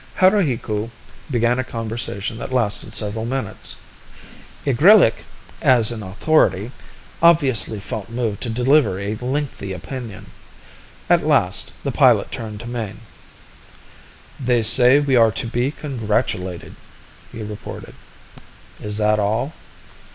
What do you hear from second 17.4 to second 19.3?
reported. "Is that